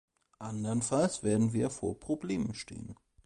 Anderenfalls 0.39 1.21
werden 1.21 1.53
wir 1.53 1.69
vor 1.69 1.99
Problemen 1.99 2.55
stehen. 2.55 2.95